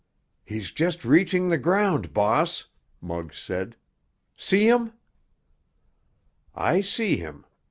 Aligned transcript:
"He's 0.43 0.71
just 0.71 1.05
reaching 1.05 1.49
the 1.49 1.59
ground, 1.59 2.11
boss," 2.11 2.65
Muggs 3.01 3.37
said. 3.37 3.75
"See 4.35 4.67
him?" 4.67 4.93
"I 6.55 6.81
see 6.81 7.17
him. 7.17 7.45